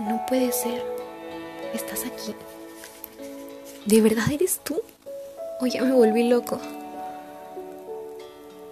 [0.00, 0.82] No puede ser.
[1.74, 2.34] Estás aquí.
[3.84, 4.80] ¿De verdad eres tú?
[5.60, 6.58] ¿O ya me volví loco?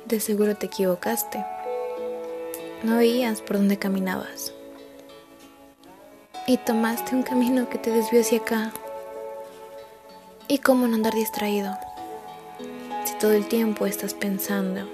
[0.06, 1.44] De seguro te equivocaste.
[2.82, 4.54] No veías por dónde caminabas.
[6.46, 8.72] Y tomaste un camino que te desvió hacia acá.
[10.48, 11.76] ¿Y cómo no andar distraído?
[13.04, 14.88] Si todo el tiempo estás pensando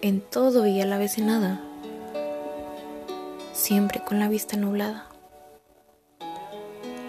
[0.00, 1.60] en todo y a la vez en nada.
[3.52, 5.11] Siempre con la vista nublada.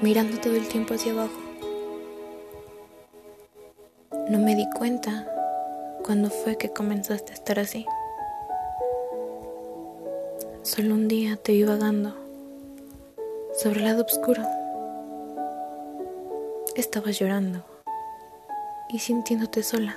[0.04, 1.32] Mirando todo el tiempo hacia abajo.
[4.30, 5.26] No me di cuenta
[6.04, 7.86] cuando fue que comenzaste a estar así.
[10.62, 12.18] Solo un día te vi vagando
[13.58, 14.44] sobre el lado oscuro.
[16.76, 17.64] Estabas llorando
[18.90, 19.96] y sintiéndote sola.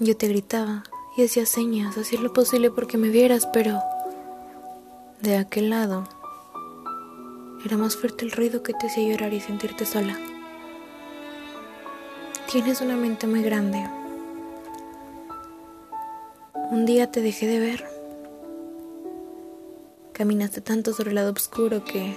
[0.00, 0.82] Yo te gritaba
[1.16, 3.80] y hacía señas, hacía lo posible porque me vieras, pero
[5.22, 6.08] de aquel lado
[7.66, 10.16] era más fuerte el ruido que te hacía llorar y sentirte sola.
[12.50, 13.84] Tienes una mente muy grande.
[16.70, 17.84] Un día te dejé de ver.
[20.12, 22.14] Caminaste tanto sobre el lado oscuro que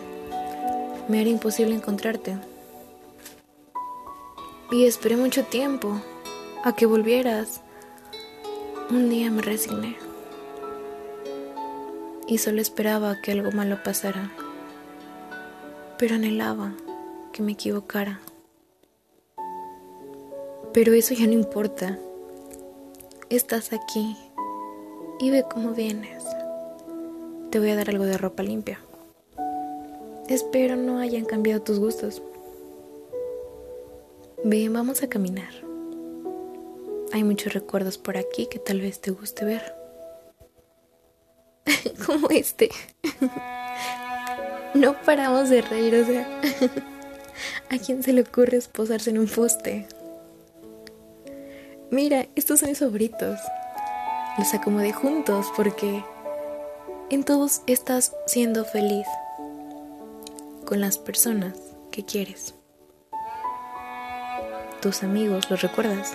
[1.08, 2.38] me era imposible encontrarte.
[4.72, 6.00] Y esperé mucho tiempo
[6.64, 7.61] a que volvieras.
[8.92, 9.97] Un día me resigné.
[12.27, 14.31] Y solo esperaba que algo malo pasara.
[16.00, 16.72] Pero anhelaba
[17.33, 18.22] que me equivocara.
[20.72, 22.00] Pero eso ya no importa.
[23.30, 24.16] Estás aquí
[25.20, 26.23] y ve cómo vienes.
[27.50, 28.80] Te voy a dar algo de ropa limpia.
[30.30, 32.22] Espero no hayan cambiado tus gustos.
[34.45, 35.52] Ven, vamos a caminar.
[37.11, 39.75] Hay muchos recuerdos por aquí que tal vez te guste ver.
[42.05, 42.70] Como este.
[44.80, 46.27] no paramos de reír, o sea.
[47.70, 49.87] ¿A quién se le ocurre esposarse en un poste?
[51.92, 53.39] Mira, estos son mis favoritos.
[54.37, 56.04] Los acomodé juntos porque
[57.09, 59.08] en todos estás siendo feliz
[60.65, 61.55] con las personas
[61.92, 62.54] que quieres.
[64.81, 66.14] Tus amigos, ¿los recuerdas?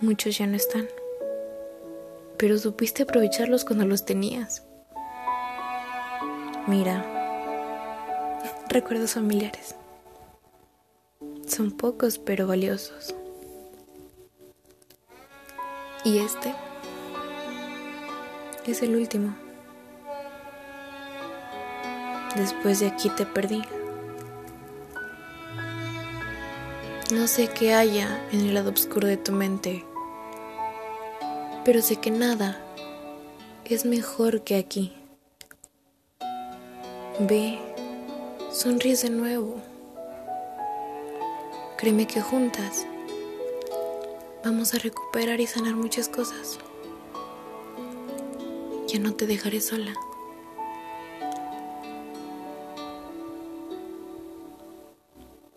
[0.00, 0.86] Muchos ya no están,
[2.36, 4.64] pero supiste aprovecharlos cuando los tenías.
[6.68, 7.04] Mira,
[8.68, 9.74] recuerdos familiares.
[11.44, 13.16] Son pocos pero valiosos.
[16.04, 16.54] Y este
[18.64, 19.34] es el último.
[22.36, 23.62] Después de aquí te perdí.
[27.12, 29.84] No sé qué haya en el lado oscuro de tu mente,
[31.64, 32.56] pero sé que nada
[33.64, 34.94] es mejor que aquí.
[37.20, 37.58] Ve,
[38.50, 39.56] sonríes de nuevo.
[41.76, 42.86] Créeme que juntas
[44.44, 46.58] Vamos a recuperar y sanar muchas cosas.
[48.88, 49.94] Ya no te dejaré sola.